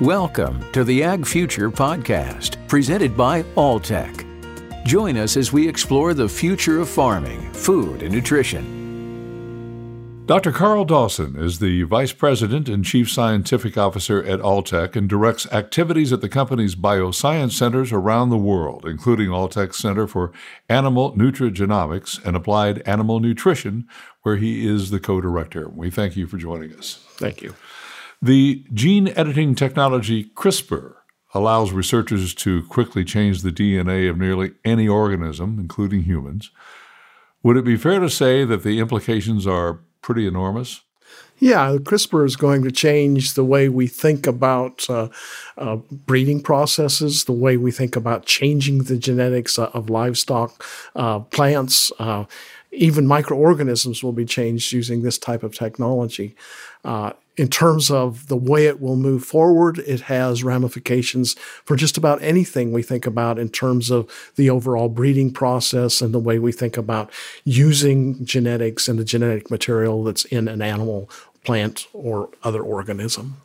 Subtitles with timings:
[0.00, 4.24] Welcome to the Ag Future Podcast, presented by Alltech.
[4.86, 8.76] Join us as we explore the future of farming, food, and nutrition.
[10.26, 10.52] Dr.
[10.52, 16.12] Karl Dawson is the Vice President and Chief Scientific Officer at Alltech and directs activities
[16.12, 20.30] at the company's bioscience centers around the world, including Alltech's Center for
[20.68, 23.88] Animal Nutrigenomics and Applied Animal Nutrition,
[24.22, 25.68] where he is the co director.
[25.68, 27.04] We thank you for joining us.
[27.16, 27.56] Thank you.
[28.20, 30.94] The gene editing technology CRISPR
[31.34, 36.50] allows researchers to quickly change the DNA of nearly any organism, including humans.
[37.44, 40.80] Would it be fair to say that the implications are pretty enormous?
[41.38, 45.08] Yeah, CRISPR is going to change the way we think about uh,
[45.56, 50.64] uh, breeding processes, the way we think about changing the genetics of livestock,
[50.96, 52.24] uh, plants, uh,
[52.72, 56.34] even microorganisms will be changed using this type of technology.
[57.38, 61.34] In terms of the way it will move forward, it has ramifications
[61.64, 66.12] for just about anything we think about in terms of the overall breeding process and
[66.12, 67.12] the way we think about
[67.44, 71.08] using genetics and the genetic material that's in an animal,
[71.44, 73.36] plant, or other organism.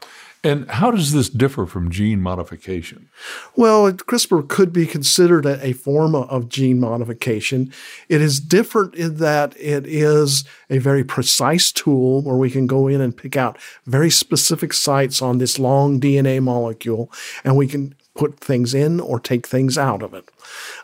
[0.46, 3.08] And how does this differ from gene modification?
[3.56, 7.72] Well, CRISPR could be considered a, form of gene modification.
[8.10, 12.88] It is different in that it is a very precise tool where we can go
[12.88, 17.10] in and pick out very specific sites on this long DNA molecule,
[17.46, 20.30] and we can put things in or take things out of it.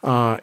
[0.02, 0.38] Uh,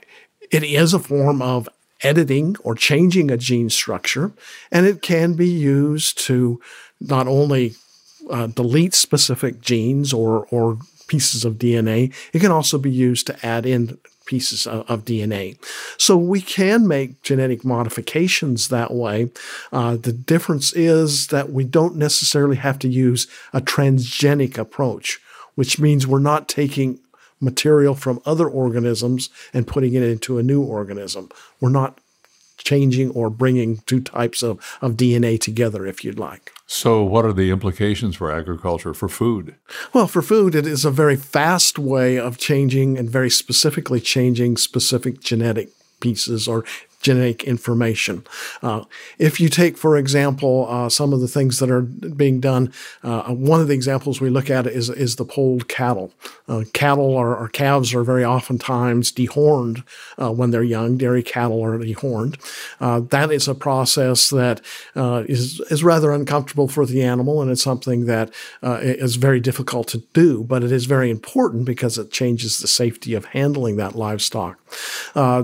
[0.51, 1.69] it is a form of
[2.03, 4.33] editing or changing a gene structure,
[4.71, 6.61] and it can be used to
[7.01, 7.75] not only
[8.31, 12.13] uh, delete specific genes or, or pieces of DNA.
[12.33, 15.57] It can also be used to add in pieces of, of DNA.
[15.99, 19.31] So we can make genetic modifications that way.
[19.73, 25.21] Uh, the difference is that we don't necessarily have to use a transgenic approach,
[25.55, 26.99] which means we're not taking
[27.41, 31.31] material from other organisms and putting it into a new organism.
[31.61, 31.99] We're not
[32.59, 36.53] changing or bringing two types of, of DNA together, if you'd like.
[36.67, 39.55] So, what are the implications for agriculture, for food?
[39.93, 44.57] Well, for food, it is a very fast way of changing and very specifically changing
[44.57, 46.65] specific genetic pieces or
[47.07, 48.25] genetic information.
[48.65, 48.83] Uh,
[49.17, 52.73] if you take, for example, uh, some of the things that are being done,
[53.05, 56.13] uh, one of the examples we look at is, is the polled cattle.
[56.49, 59.85] Uh, cattle or, or, calves are very oftentimes dehorned
[60.21, 60.97] uh, when they're young.
[60.97, 62.35] Dairy cattle are dehorned.
[62.81, 64.61] Uh, that is a process that
[65.29, 68.31] is is rather uncomfortable for the animal, and it's something that
[68.63, 73.15] is very difficult to do, but it is very important because it changes the safety
[73.15, 74.59] of handling that livestock.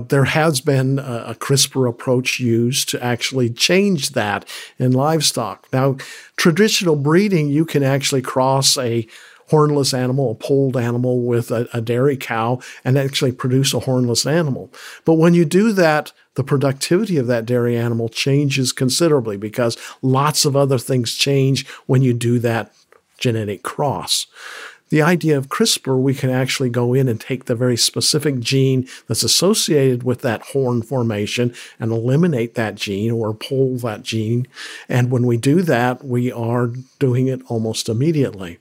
[0.09, 4.47] there has been a, a CRISPR approach used to actually change that
[4.79, 5.67] in livestock.
[5.71, 5.97] Now,
[6.35, 9.07] traditional breeding, you can actually cross a
[9.49, 14.25] hornless animal, a polled animal with a, a, dairy cow and actually produce a hornless
[14.25, 14.71] animal.
[15.05, 20.45] But when you do that, the productivity of that dairy animal changes considerably because lots
[20.45, 22.73] of other things change when you do that
[23.19, 24.25] genetic cross
[24.93, 28.87] the idea of CRISPR, we can actually go in and take the very specific gene
[29.07, 34.47] that's associated with that horn formation and eliminate that gene or pull that gene.
[34.87, 36.67] And when we do that, we are
[36.99, 38.59] doing it almost immediately.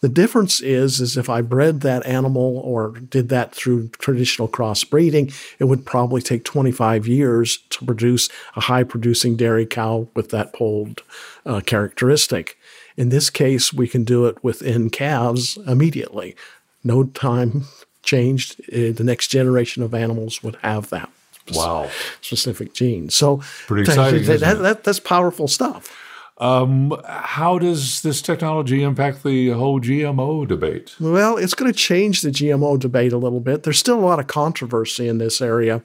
[0.00, 5.34] The difference is, is if I bred that animal or did that through traditional crossbreeding,
[5.58, 10.54] it would probably take 25 years to produce a high producing dairy cow with that
[10.54, 11.02] polled
[11.44, 12.56] uh, characteristic.
[12.96, 16.36] In this case, we can do it within calves immediately.
[16.82, 17.64] No time
[18.02, 18.60] changed.
[18.72, 21.10] Uh, the next generation of animals would have that.
[21.52, 21.90] Wow.
[22.20, 23.10] Specific gene.
[23.10, 24.24] So pretty exciting.
[24.24, 26.00] That, that, that, that's powerful stuff.
[26.38, 30.96] Um, how does this technology impact the whole GMO debate?
[30.98, 33.62] Well, it's going to change the GMO debate a little bit.
[33.62, 35.80] There's still a lot of controversy in this area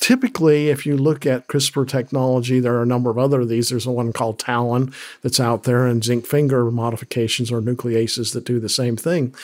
[0.00, 3.68] typically, if you look at CRISPR technology, there are a number of other of these.
[3.68, 8.44] There's a one called TALEN that's out there, and zinc finger modifications or nucleases that
[8.44, 9.34] do the same thing.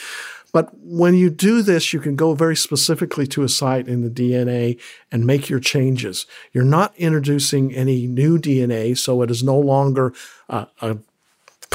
[0.53, 4.09] But when you do this, you can go very specifically to a site in the
[4.09, 4.81] DNA
[5.13, 6.25] and make your changes.
[6.53, 10.15] You're not introducing any new DNA, so it is no longer
[10.49, 10.99] uh, a, a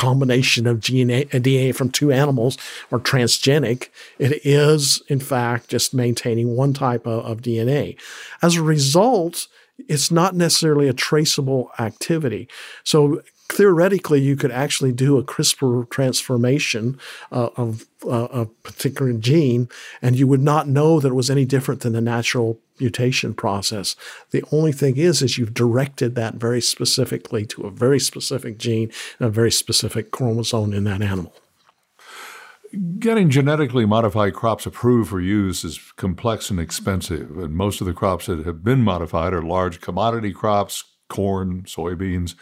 [0.02, 2.58] combination of DNA, DNA from two animals
[2.90, 3.90] or transgenic.
[4.18, 8.00] It is, in fact, just maintaining one type of, of DNA.
[8.42, 9.48] As a result,
[9.88, 12.48] it's not necessarily a traceable activity.
[12.84, 13.22] So
[13.52, 16.98] theoretically, you could actually do a CRISPR transformation
[17.32, 19.70] uh, of uh, a particular gene,
[20.02, 23.96] and you would not know that it was any different than the natural mutation process.
[24.32, 28.92] The only thing is, is you've directed that very specifically to a very specific gene
[29.20, 31.34] and a very specific chromosome in that animal.
[33.00, 37.94] Getting genetically modified crops approved for use is complex and expensive, and most of the
[37.94, 42.36] crops that have been modified are large commodity crops, corn, soybeans.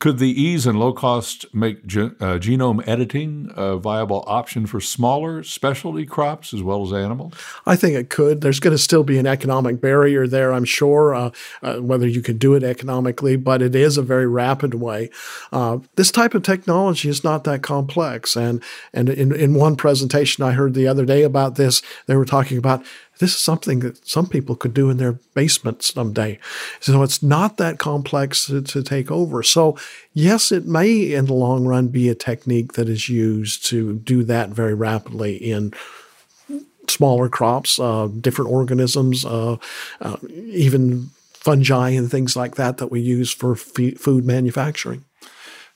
[0.00, 4.78] Could the ease and low cost make ge- uh, genome editing a viable option for
[4.78, 7.32] smaller specialty crops as well as animals?
[7.64, 8.42] I think it could.
[8.42, 11.30] There's going to still be an economic barrier there, I'm sure, uh,
[11.62, 15.08] uh, whether you can do it economically, but it is a very rapid way.
[15.52, 18.36] Uh, this type of technology is not that complex.
[18.36, 18.62] And,
[18.92, 22.58] and in, in one presentation I heard the other day about this, they were talking
[22.58, 22.84] about
[23.18, 26.38] this is something that some people could do in their basement someday.
[26.80, 29.42] So it's not that complex to, to, take over.
[29.42, 29.78] So,
[30.12, 34.24] yes, it may in the long run be a technique that is used to do
[34.24, 35.72] that very rapidly in
[36.88, 39.56] smaller crops, uh, different organisms, uh,
[40.00, 45.04] uh, even fungi and things like that that we use for f- food manufacturing.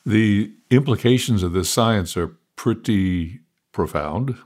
[0.04, 3.40] The implications of this science are pretty
[3.72, 4.36] profound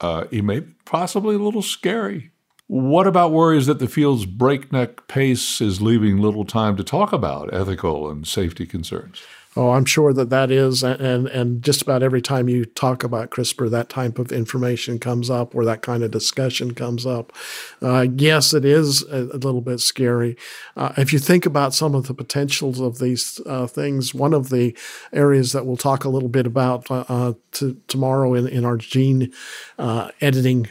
[0.00, 2.30] uh, it may be possibly a little scary.
[2.68, 7.54] What about worries that the field's breakneck pace is leaving little time to talk about
[7.54, 9.22] ethical and safety concerns?
[9.58, 13.30] Oh, I'm sure that that is, and and just about every time you talk about
[13.30, 17.32] CRISPR, that type of information comes up, or that kind of discussion comes up.
[17.80, 20.36] Uh, yes, it is a, a little bit scary.
[20.76, 24.50] Uh, if you think about some of the potentials of these uh, things, one of
[24.50, 24.76] the
[25.14, 28.76] areas that we'll talk a little bit about uh, uh, to, tomorrow in in our
[28.76, 29.32] gene
[29.78, 30.66] uh, editing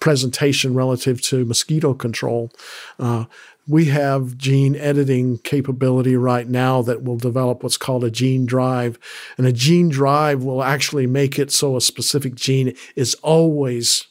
[0.00, 2.50] presentation relative to mosquito control.
[2.98, 3.26] Uh,
[3.66, 8.98] we have gene editing capability right now that will develop what's called a gene drive.
[9.36, 14.06] And a gene drive will actually make it so a specific gene is always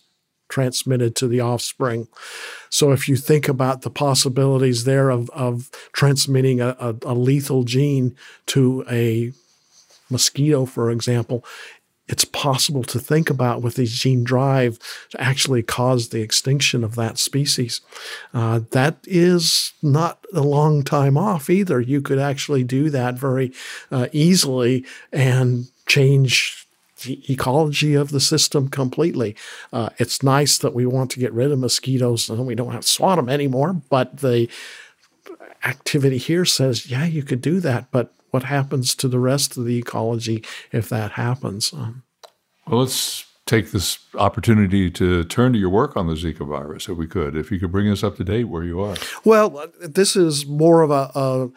[0.50, 2.08] transmitted to the offspring.
[2.70, 7.64] So if you think about the possibilities there of, of transmitting a, a, a lethal
[7.64, 8.16] gene
[8.48, 9.32] to a
[10.10, 11.46] mosquito, for example,
[12.10, 14.80] it's possible to think about with these gene drive
[15.12, 17.82] to actually cause the extinction of that species.
[18.34, 21.80] Uh, that is not a long time off either.
[21.80, 23.54] You could actually do that very
[23.92, 26.68] uh, easily and change
[27.04, 29.36] the ecology of the system completely.
[29.72, 32.82] Uh, it's nice that we want to get rid of mosquitoes and we don't have
[32.82, 34.50] to swat them anymore, but the
[35.64, 39.66] activity here says, yeah, you could do that, but what happens to the rest of
[39.66, 41.74] the ecology if that happens.
[41.74, 42.04] Um,
[42.68, 46.98] well, let's take this opportunity to turn to your work on the Zika virus, if
[46.98, 47.36] we could.
[47.36, 48.96] If you could bring us up to date where you are.
[49.26, 51.50] Well, this is more of a, a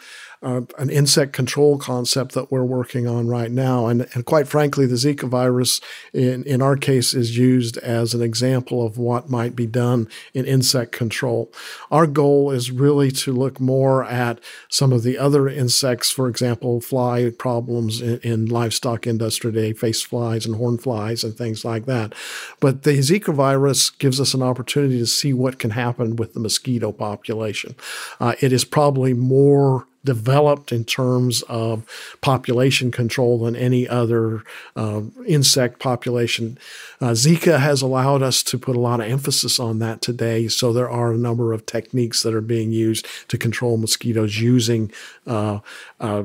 [0.42, 3.86] an insect control concept that we're working on right now.
[3.86, 5.80] And, and quite frankly, the Zika virus,
[6.12, 10.44] in, in our case, is used as an example of what might be done in
[10.44, 11.52] insect control.
[11.92, 16.80] Our goal is really to look more at some of the other insects, for example,
[16.80, 21.81] fly problems in, in livestock industry today, face flies and horn flies and things like
[21.87, 22.14] that.
[22.61, 26.40] But the Zika virus gives us an opportunity to see what can happen with the
[26.40, 27.75] mosquito population.
[28.20, 31.84] Uh, it is probably more developed in terms of
[32.20, 34.43] population control than any other
[34.75, 36.58] uh, insect population.
[37.00, 40.49] Uh, Zika has allowed us to put a lot of emphasis on that today.
[40.49, 44.90] So there are a number of techniques that are being used to control mosquitoes using.
[45.26, 45.61] Uh,
[46.00, 46.25] uh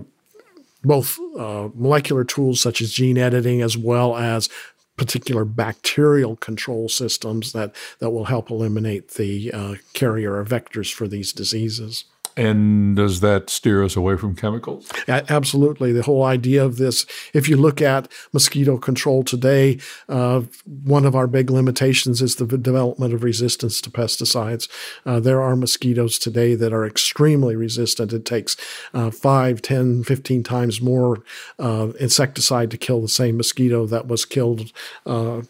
[0.83, 4.47] both uh, molecular tools such as gene editing as well as
[4.97, 11.07] particular bacterial control systems that, that will help eliminate the uh, carrier or vectors for
[11.07, 12.05] these diseases.
[12.37, 14.89] And does that steer us away from chemicals?
[15.07, 15.91] Absolutely.
[15.91, 20.41] The whole idea of this, if you look at mosquito control today, uh,
[20.83, 24.69] one of our big limitations is the development of resistance to pesticides.
[25.05, 28.13] Uh, there are mosquitoes today that are extremely resistant.
[28.13, 28.55] It takes
[28.93, 31.23] uh, 5, 10, 15 times more
[31.57, 34.71] uh, insecticide to kill the same mosquito that was killed
[35.07, 35.41] uh,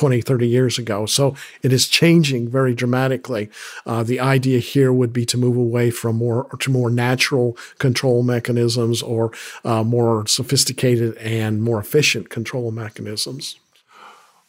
[0.00, 1.04] 20, 30 years ago.
[1.04, 3.50] So it is changing very dramatically.
[3.84, 8.22] Uh, the idea here would be to move away from more to more natural control
[8.22, 9.30] mechanisms or
[9.62, 13.56] uh, more sophisticated and more efficient control mechanisms.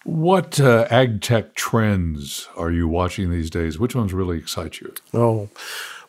[0.06, 3.78] What uh, ag tech trends are you watching these days?
[3.78, 4.94] Which ones really excite you?
[5.14, 5.50] Oh,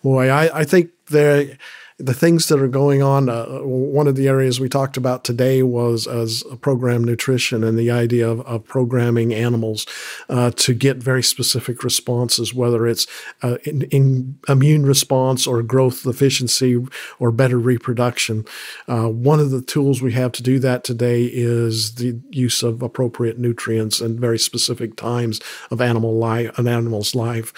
[0.05, 1.59] boy, I, I think there
[2.03, 3.29] the things that are going on.
[3.29, 7.93] Uh, one of the areas we talked about today was as program nutrition and the
[7.93, 9.87] idea of, of programming animals
[10.29, 13.07] uh, to get very specific responses, whether it's
[13.43, 16.77] uh, in, in, immune response or growth efficiency
[17.21, 18.45] or better reproduction.
[18.89, 22.83] Uh, one of the tools we have to do that today is the use of
[22.83, 25.41] appropriate nutrients and very specific times
[25.71, 27.53] of animal life, an animal's life.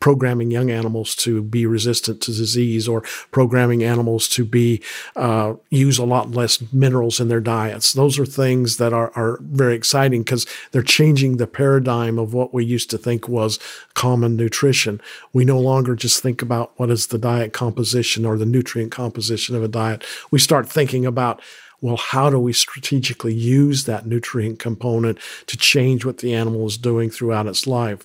[0.00, 4.82] Programming young animals to be resistant to disease or programming animals to be
[5.16, 7.92] uh, use a lot less minerals in their diets.
[7.92, 12.54] Those are things that are, are very exciting because they're changing the paradigm of what
[12.54, 13.58] we used to think was
[13.94, 15.00] common nutrition.
[15.32, 19.56] We no longer just think about what is the diet composition or the nutrient composition
[19.56, 20.04] of a diet.
[20.30, 21.40] We start thinking about
[21.80, 26.76] well, how do we strategically use that nutrient component to change what the animal is
[26.76, 28.04] doing throughout its life?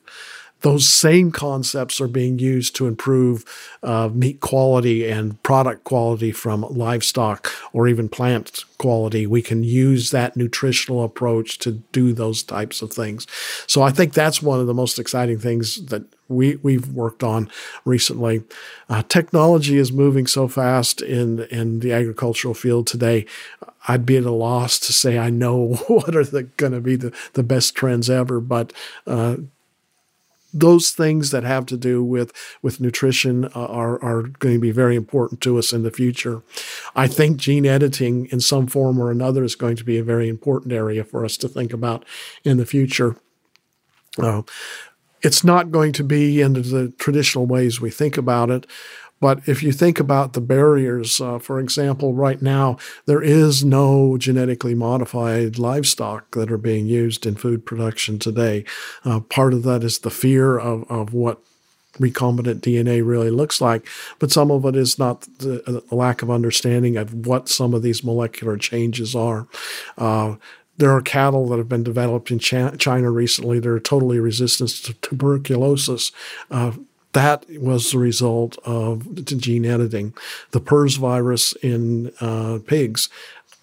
[0.63, 3.43] Those same concepts are being used to improve
[3.83, 9.27] uh, meat quality and product quality from livestock or even plant quality.
[9.27, 13.27] We can use that nutritional approach to do those types of things.
[13.67, 17.49] So I think that's one of the most exciting things that we, we've worked on
[17.83, 18.43] recently.
[18.87, 23.25] Uh, technology is moving so fast in, in the agricultural field today.
[23.89, 27.13] I'd be at a loss to say I know what are going to be the,
[27.33, 28.71] the best trends ever, but
[29.05, 29.35] uh,
[30.53, 32.31] those things that have to do with
[32.61, 36.43] with nutrition uh, are are going to be very important to us in the future.
[36.95, 40.29] I think gene editing in some form or another is going to be a very
[40.29, 42.05] important area for us to think about
[42.43, 43.17] in the future.
[44.17, 44.43] Uh,
[45.23, 48.67] it's not going to be in the traditional ways we think about it.
[49.23, 52.75] But if you think about the barriers, uh, for example, right now,
[53.05, 58.65] there is no genetically modified livestock that are being used in food production today.
[59.05, 61.41] Uh, part of that is the fear of, of what
[61.99, 63.87] recombinant DNA really looks like,
[64.19, 67.81] but some of it is not the, the lack of understanding of what some of
[67.81, 69.47] these molecular changes are.
[69.97, 70.35] Uh,
[70.75, 74.93] there are cattle that have been developed in China recently that are totally resistant to
[74.95, 76.11] tuberculosis.
[77.13, 80.13] Uh, that was the result of gene editing.
[80.51, 83.09] The PRRS virus in uh, pigs,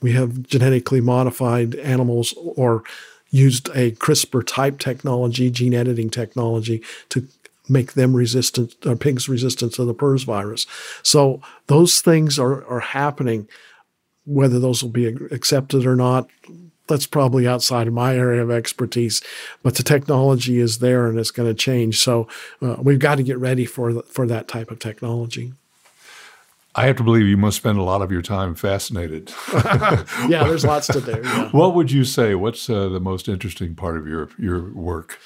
[0.01, 2.83] we have genetically modified animals or
[3.31, 7.29] used a CRISPR type technology, gene editing technology, to
[7.69, 10.67] make them resistant, or pigs resistant to the PRRS virus.
[11.03, 13.49] So those things are, are happening.
[14.27, 16.29] Whether those will be accepted or not,
[16.91, 19.23] that's probably outside of my area of expertise,
[19.63, 21.99] but the technology is there and it's going to change.
[21.99, 22.29] So
[22.61, 25.55] uh, we've got to get ready for for that type of technology.
[26.75, 29.33] I have to believe you must spend a lot of your time fascinated.
[29.53, 31.21] yeah, there's lots to do.
[31.23, 31.49] Yeah.
[31.51, 32.35] What would you say?
[32.35, 35.19] What's uh, the most interesting part of your your work?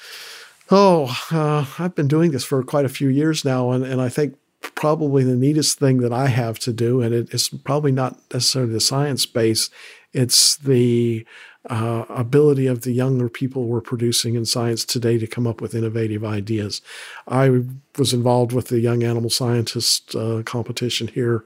[0.71, 4.09] Oh, uh, I've been doing this for quite a few years now, and, and I
[4.09, 4.35] think
[4.73, 8.73] probably the neatest thing that I have to do, and it, it's probably not necessarily
[8.73, 9.69] the science base,
[10.13, 11.25] it's the
[11.69, 15.75] uh, ability of the younger people we're producing in science today to come up with
[15.75, 16.81] innovative ideas.
[17.27, 17.63] I
[17.97, 21.45] was involved with the Young Animal Scientist uh, competition here.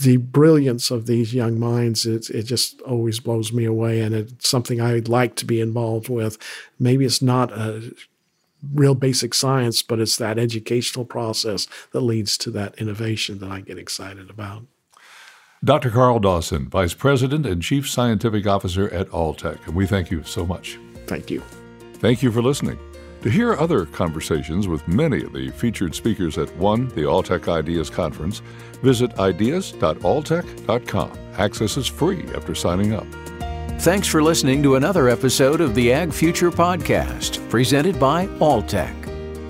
[0.00, 4.48] The brilliance of these young minds, it, it just always blows me away, and it's
[4.48, 6.38] something I'd like to be involved with.
[6.78, 7.94] Maybe it's not a
[8.72, 13.60] real basic science, but it's that educational process that leads to that innovation that I
[13.60, 14.64] get excited about.
[15.64, 15.90] Dr.
[15.90, 20.44] Karl Dawson, Vice President and Chief Scientific Officer at Alltech, and we thank you so
[20.44, 20.76] much.
[21.06, 21.40] Thank you.
[21.94, 22.80] Thank you for listening.
[23.22, 27.88] To hear other conversations with many of the featured speakers at one, the Alltech Ideas
[27.90, 28.42] Conference,
[28.82, 31.12] visit ideas.alltech.com.
[31.34, 33.06] Access is free after signing up.
[33.82, 38.98] Thanks for listening to another episode of the Ag Future Podcast, presented by Alltech.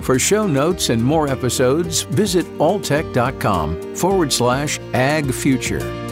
[0.03, 6.02] For show notes and more episodes, visit alltech.com forward slash ag future.